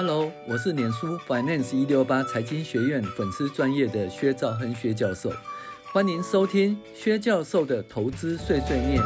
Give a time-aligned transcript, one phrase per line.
[0.00, 5.32] Hello，我是脸书 Finance 一六八财经学院粉丝专业的薛兆亨薛教授，
[5.92, 9.02] 欢迎收听薛教授的投资碎碎念。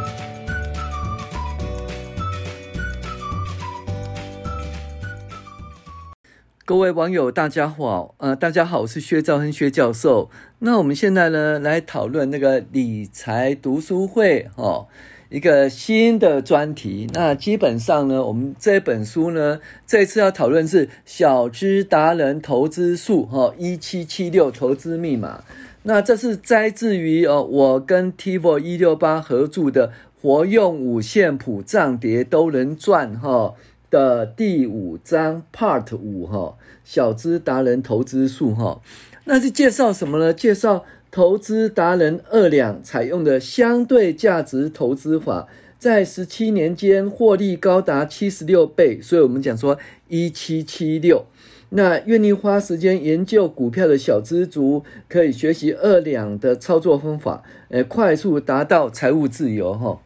[6.67, 10.29] 各位网友，大家好，呃，大家好，我是薛兆亨薛教授。
[10.59, 14.89] 那我们现在呢，来讨论那个理财读书会，哦。
[15.33, 25.43] 一个新的专题，那基本上呢，我们这本书呢，这次要讨论是小资达人投资术，哈，一七七六投资密码。
[25.85, 29.89] 那这是摘自于哦，我跟 Tivo 一六八合著的
[30.21, 33.55] 《活用五线谱，涨跌都能赚》哈
[33.89, 38.83] 的第五章 Part 五哈，小资达人投资术哈。
[39.25, 40.35] 那是介绍什么呢？
[40.35, 40.85] 介绍。
[41.13, 45.47] 投资达人二两采用的相对价值投资法，
[45.79, 51.27] 在十七年间获利高达七十六倍，所以我们讲说一七七六。
[51.69, 60.01] 那愿意花时间研究股票的小资族，可以学习二两的操作方法，呃，快速达到财务自由哈。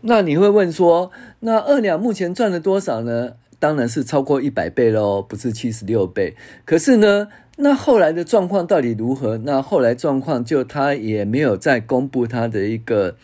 [0.00, 3.34] 那你会问说，那二两目前赚了多少呢？
[3.60, 6.34] 当然是超过一百倍喽，不是七十六倍。
[6.64, 7.28] 可是呢？
[7.60, 9.36] 那后来的状况到底如何？
[9.38, 13.16] 那后来状况就他也没有再公布他的一个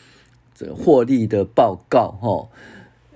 [0.52, 2.48] 这个获利的报告哈。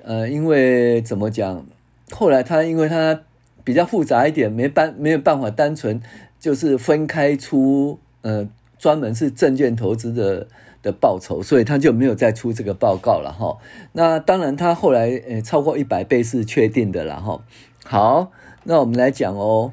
[0.05, 1.67] 呃，因为怎么讲？
[2.13, 3.23] 后来他因为他
[3.65, 6.01] 比较复杂一点，没办没有办法单纯
[6.39, 10.47] 就是分开出呃专门是证券投资的
[10.85, 13.59] 的报酬，所以他就没有再出这个报告了哈。
[13.91, 17.43] 那当然他后来呃超过一百倍是确定的了哈。
[17.85, 18.31] 好，
[18.63, 19.73] 那我们来讲哦。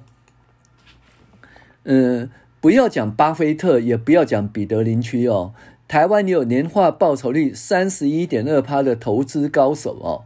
[1.86, 5.54] 嗯，不要讲巴菲特，也不要讲彼得林区哦。
[5.88, 10.26] 台湾也有年化报酬率三十一点二趴的投资高手哦。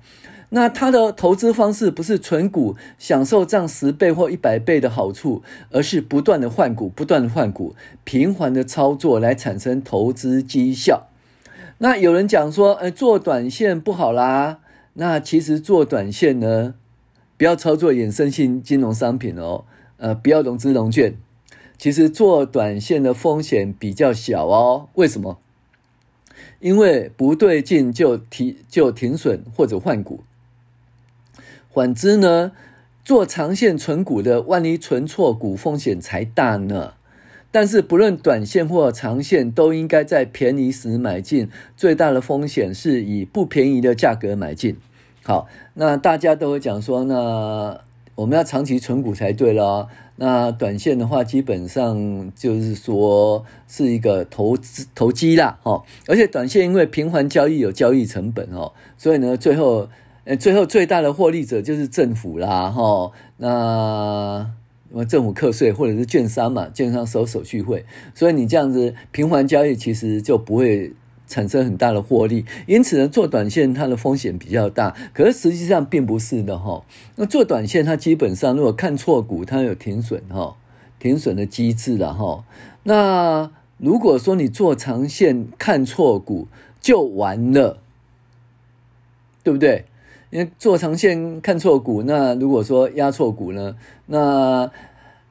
[0.51, 11.07] 那他的投资方式不是存股享受涨十倍或一百倍的好处，而是不断的换股，不断的换股，频繁的操作来产生投资绩效。
[11.77, 14.59] 那有人讲说，呃，做短线不好啦。
[14.93, 16.73] 那其实做短线呢，
[17.37, 19.65] 不要操作衍生性金融商品哦，
[19.97, 21.15] 呃，不要融资融券。
[21.79, 25.39] 其实做短线的风险比较小哦，为什么？
[26.59, 30.19] 因为不对劲就停就停损或者换股。
[31.73, 32.51] 反之呢，
[33.05, 36.95] 做长线存股的，万一存错股，风险才大呢。
[37.49, 41.49] 但是不论短线或长线，都应该在便宜时买进。
[41.77, 44.75] 最大的风险是以不便宜的价格买进。
[45.23, 47.79] 好，那大家都会讲说，那
[48.15, 49.87] 我们要长期存股才对了。
[50.21, 59.87] 那短线的话，基本上就是说是一个投资投机啦，哈，而且短线因为频繁交易有交易成本哦，所以呢，最后
[60.25, 64.45] 呃，最后最大的获利者就是政府啦，哈，那
[65.07, 70.91] 政府课税或者是券商嘛，券商收手续费，所以你这样子频繁交易其实就不会。
[71.29, 76.83] 产生很大的获利，因此呢，做短线它的风险比较大，可是实际上并不是的哈。
[77.15, 80.55] 那做短线，它基本上如果看错股，它有停损哈，
[80.99, 82.43] 停损的机制的哈。
[82.83, 86.47] 那如果说你做长线看错股，
[86.81, 87.77] 就完了，
[89.43, 89.85] 对不对？
[90.31, 93.75] 因为做长线看错股，那如果说压错股呢，
[94.07, 94.69] 那。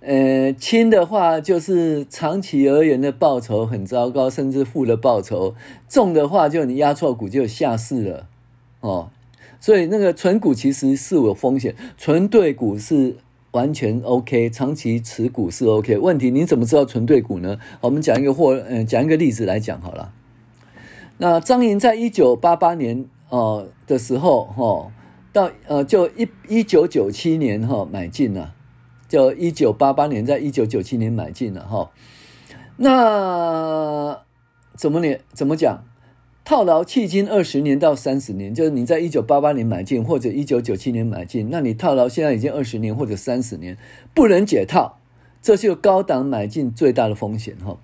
[0.01, 5.55] 呃，轻的话就是长期而言的报酬很糟糕，甚至负的报酬；
[5.89, 8.27] 重的话就你押错股就下市了，
[8.81, 9.11] 哦。
[9.61, 13.17] 所以那个存股其实是有风险，存对股是
[13.51, 15.99] 完全 OK，长期持股是 OK。
[15.99, 17.59] 问题你怎么知道存对股呢？
[17.81, 20.13] 我们讲一个或呃讲一个例子来讲好了。
[21.17, 24.93] 那张莹在一九八八年哦的时候哈、哦，
[25.33, 28.55] 到呃就一一九九七年哈、哦、买进了。
[29.09, 31.91] 就一九八八年，在一九九七年买进了哈，
[32.77, 34.21] 那
[34.77, 35.17] 怎么呢？
[35.33, 35.83] 怎么讲？
[36.45, 43.77] 套牢迄今二十年到三十年，就是你在一九八八年买进或者一九九七年买进，那你套牢现在已经二十年或者三十年，
[44.15, 44.99] 不能解套，
[45.43, 47.79] 这是有高档买进最大的风险哈。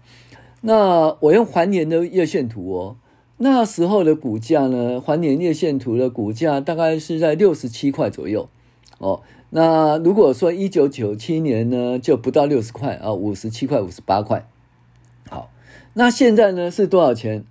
[0.62, 2.97] 那我用环年的月线图哦，
[3.37, 8.49] 那时候的股价呢，环年月线图的股价大概是在六十七块左右
[8.97, 9.21] 哦。
[9.50, 14.49] 那如果说一九九七年呢，就不到六十块啊，五十七块、五十八块。
[15.29, 15.50] 好，
[15.93, 17.44] 那现在呢是多少钱？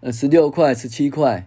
[0.00, 1.46] 呃，十六块、十七块，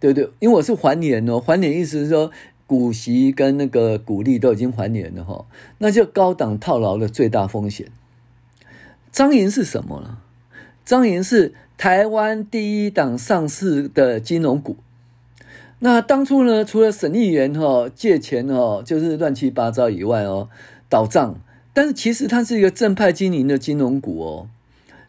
[0.00, 0.30] 对不对？
[0.40, 2.30] 因为我是还年哦，还年意思是说
[2.66, 5.46] 股息跟那个股利都已经还年了哈，
[5.78, 7.86] 那就高档套牢的最大风险。
[9.10, 10.18] 张银是什么呢？
[10.84, 14.76] 张银是台湾第一档上市的金融股。
[15.84, 20.48] 那当初呢，除了省议员哈借钱哦，就是乱七八糟以外哦，
[20.88, 21.34] 倒账，
[21.72, 24.46] 但是其实它是一个正派经营的金融股哦。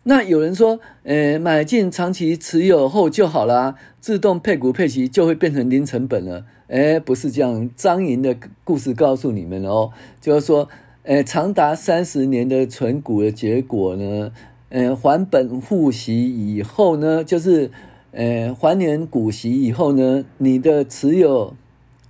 [0.06, 6.44] 那有人说，呃，买进长期持有后就好啦，自动配股配息就会变成零成本了。
[6.70, 10.68] 诶，不是这样，张莹的故事告诉你们哦，就是说，
[11.04, 14.32] 呃，长达三十年的存股的结果呢，
[14.70, 17.70] 呃，还本付息以后呢，就是，
[18.14, 21.56] 呃，还年股息以后呢，你的持有，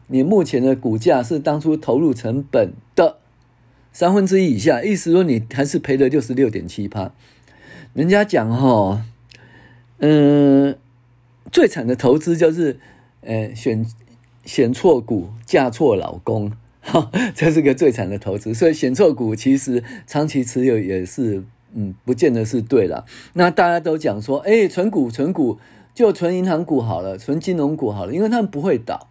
[0.07, 3.19] 你目前的股价是当初投入成本的
[3.93, 7.13] 三分之一以下，意思说你还是赔了六十六点七趴。
[7.93, 9.05] 人家讲哈，
[9.99, 10.75] 嗯，
[11.49, 12.77] 最惨的投资就是，
[13.21, 13.85] 呃，选
[14.43, 16.51] 选错股，嫁错老公，
[16.81, 18.53] 哈，这是个最惨的投资。
[18.53, 23.05] 所以选错股，其实长期持有也是，嗯，不见得是对了。
[23.33, 25.59] 那大家都讲说，哎，存股存股
[25.93, 29.07] 就存银行股好了，存金融股好了，因为他们不会倒，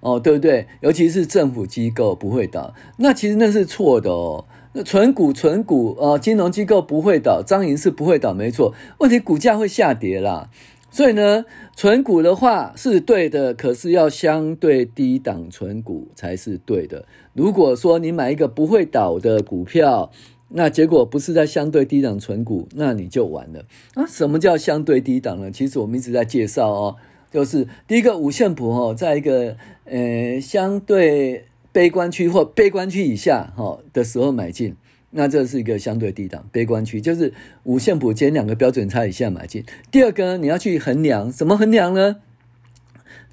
[0.00, 0.66] 哦，对不对？
[0.80, 4.44] 尤其是政府机构不会倒，那其实那是错的哦。
[4.74, 8.72] 那存股存股啊，金融机构不会倒，张银是不会倒，没错。
[8.98, 10.48] 问题股价会下跌啦，
[10.90, 11.44] 所以呢，
[11.76, 17.04] 存股的话是对的，可是要相对低档存股才是对的。
[17.34, 20.10] 如果说你买一个不会倒的股票，
[20.54, 23.64] 那结果不是在相对低档存股，那你就完了
[23.94, 24.06] 啊！
[24.06, 25.50] 什么叫相对低档呢？
[25.50, 26.96] 其实我们一直在介绍哦，
[27.30, 31.46] 就是第一个五线谱哦，在一个呃相对。
[31.74, 34.76] 悲观区或悲观区以下，哈的时候买进，
[35.12, 36.46] 那这是一个相对低档。
[36.52, 37.32] 悲观区就是
[37.64, 39.64] 五线谱减两个标准差以下买进。
[39.90, 42.16] 第二个，你要去衡量，怎么衡量呢？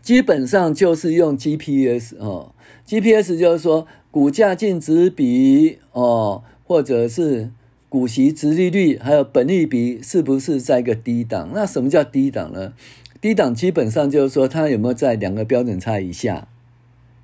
[0.02, 2.54] 基本上就是用 GPS 哦
[2.88, 7.50] ，GPS 就是说股价净值比哦，或者是
[7.90, 11.50] 股息殖利率，还有本利比是不是在一个低档？
[11.52, 12.74] 那什么叫低档呢？
[13.20, 16.48] 低档基本上就是说它有没有在两个标准差以下。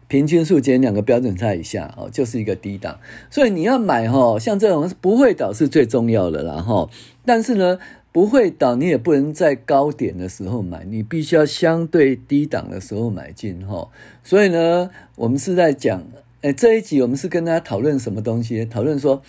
[0.08, 3.00] 平均数减两个标准差以下哦，就是一个低档。
[3.30, 6.90] 所以你要买哈，像这种不会倒是最重要的啦哈。
[7.24, 7.78] 但是呢，
[8.12, 13.90] 不会倒你也不能在高点的时候买，你必须要相对低档的时候买进哈。
[14.24, 16.04] 所以呢，我们是在讲，
[16.46, 18.64] 哎，这一集我们是跟大家讨论什么东西？
[18.66, 19.24] 讨论说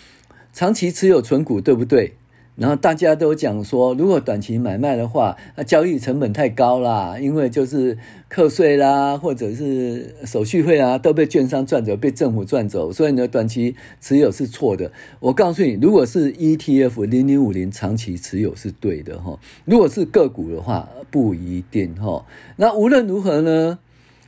[0.53, 2.13] 长期持有存股对不对？
[2.57, 7.97] 然后大家都讲说，如果短期买卖的话，那交易成本太高啦，因为就是
[8.29, 14.93] 课税啦，或者是手续费啊，都被券商赚走，被政府赚走，所以呢，短期持有是错的。
[15.21, 22.27] 我告诉你，如果是 ETF 零零五零长期持有是对的哈，如果是个股的话不一定哈。
[22.57, 23.79] 那无论如何呢，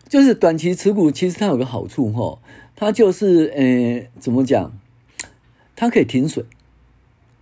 [0.08, 2.38] 就是短期持股其实它有个好处哈，
[2.80, 4.72] 它就是呃怎么讲，
[5.74, 6.46] 它可以停损，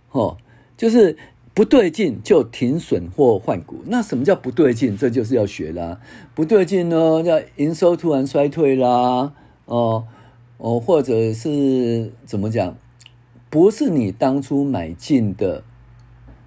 [0.09, 0.37] 哦。
[0.75, 1.17] 就是
[1.55, 3.77] 不对劲就停损或换股。
[3.87, 4.95] 那什么叫不对劲？
[4.95, 5.99] 这就是要学啦。
[6.35, 9.33] 不对劲呢，叫营收突然衰退啦，
[9.65, 10.05] 哦
[10.57, 12.77] 哦，或者是怎么讲？
[13.49, 15.63] 不是你当初买进的，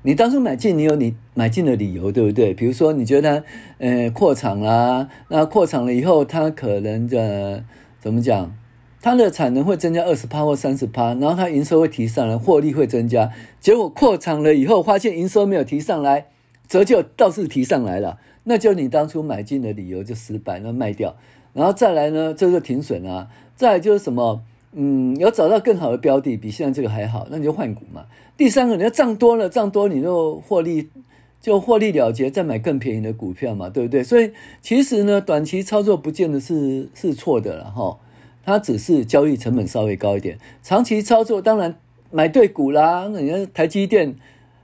[0.02, 2.54] 你当初买进，你有你买进的理由，对不对？
[2.54, 3.46] 比如说，你觉得它
[3.78, 7.64] 呃扩厂啦，那扩厂了以后，它可能的
[7.98, 8.54] 怎么讲？
[9.02, 13.30] 它的产能会增加二十趴或三十趴，然后它营收会提上来，获利会增加。
[13.58, 16.26] 结果扩厂了以后，发现营收没有提上来，
[16.68, 21.16] 折旧倒是提上来了，那就你当初买进的理由就失败，那卖掉。
[21.54, 23.28] 然后再来呢，这就停损啊。
[23.56, 24.42] 再来就是什么，
[24.72, 28.04] 嗯，有找到更好的标的，比现在这个还好，那你就换股嘛。
[28.36, 30.90] 第三个，你要涨多了，涨多你就获利，
[31.40, 34.02] 就获利了结，再买更便宜的股票嘛，对不对？
[34.04, 37.98] 所以其实呢，短期操作不见得是是错的了哈。
[38.44, 41.76] 它只是交易成本稍微高一点，长期操作当然
[42.10, 43.08] 买对股啦。
[43.12, 44.16] 那你看台积电，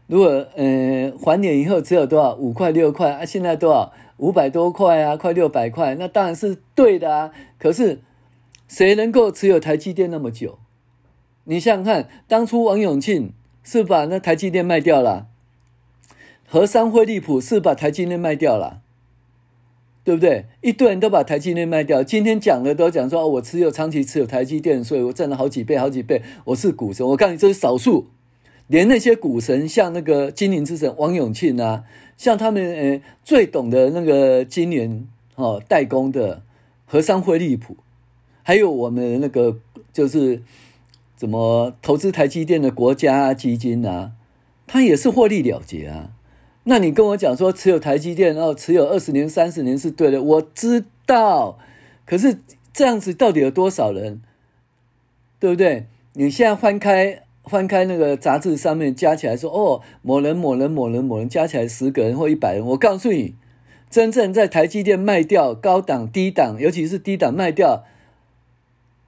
[0.07, 7.33] 如果呃还年以后只有多少五块六块啊，现在多少五百多块啊，快六百块，那当然是对的啊。
[7.59, 8.01] 可是
[8.67, 10.59] 谁能够持有台积电那么久？
[11.45, 15.29] 你想想看，当初王永庆是把那台积电卖掉了，
[16.49, 18.81] 和商惠利普是把台积电卖掉了。
[20.07, 20.45] 对不对？
[20.61, 22.01] 一堆人都把台积电卖掉。
[22.01, 26.23] 今天讲的都讲说，哦，我持有长期持有台积电，所以我挣了好几倍，好几倍。
[26.45, 27.05] 我是股神。
[27.05, 28.07] 我告诉你，这是少数。
[28.69, 31.83] 连那些股神，像那个金陵之神王永庆啊，
[32.17, 36.45] 像他们呃最懂得那个金陵哦代工的
[36.85, 37.77] 和商辉立普，
[38.45, 39.59] 还有我们那个
[39.93, 40.41] 就是
[41.17, 44.13] 怎么投资台积电的国家基金啊，
[44.69, 46.13] 他也是获利了结啊。
[46.69, 51.59] 那你跟我讲说持有台积电，然后持有二十年、三十年是对的，我知道。
[52.05, 52.41] 可是
[52.73, 54.21] 这样子到底有多少人，
[55.39, 55.87] 对不对？
[56.15, 63.35] 你现在翻开翻开那个杂志上面加起来说，哦，某人、某人、某人、某人加起来十个人或一百人，我告诉你，
[63.89, 67.85] 真正在台积电卖掉高档、低档，尤其是低档卖掉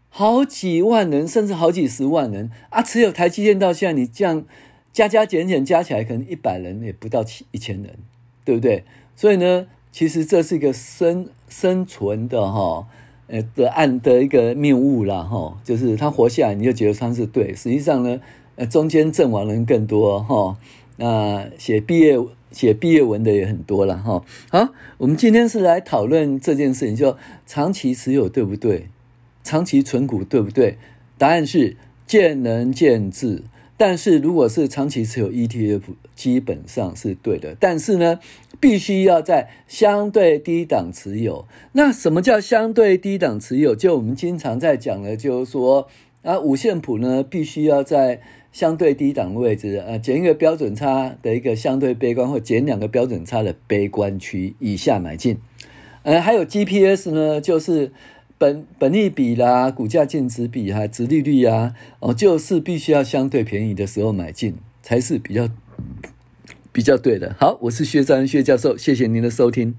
[0.08, 2.82] 好几万人，甚至好几十万人啊！
[2.82, 4.44] 持有台积电到现在，你这样
[4.92, 7.98] 加加减减加起来，可能一百人也不到一千人，
[8.44, 8.84] 对不对？
[9.16, 12.86] 所以呢，其实这是一个生生存的哈，
[13.26, 18.20] 呃的案的一个谬误啦哈，就是他活下来，你就觉得他是对，实际上呢，
[18.56, 20.56] 呃中间阵亡人更多哈，
[20.96, 22.18] 那写毕业。
[22.50, 24.24] 写毕业文的也很多了哈。
[24.50, 27.14] 好，我们今天是来讨论这件事情，就
[27.46, 28.86] 长期持有对不对？
[29.44, 30.78] 长期存股对不对？
[31.18, 31.76] 答案是
[32.06, 33.42] 见仁见智。
[33.78, 35.80] 但是如果是长期持有 ETF，
[36.14, 37.56] 基本上是对的。
[37.58, 38.20] 但是呢，
[38.60, 41.46] 必须要在相对低档持有。
[41.72, 43.74] 那什么叫相对低档持有？
[43.74, 45.88] 就我们经常在讲的，就是说
[46.22, 48.20] 啊，五线谱呢，必须要在。
[48.50, 55.36] 相对低档位置，呃，减一个标准差的一个相对悲观，或减两个标准差的悲观区以下买进。
[56.02, 57.92] 呃，还有 GPS 呢，就是
[58.38, 65.48] 本本利比啦、股价净值比哈、值利率啊，哦，就是必须要相对便宜的时候买进，才是比较
[66.72, 67.34] 比较对的。
[67.38, 69.74] 好，我是薛兆亨薛教授，谢谢您的收听。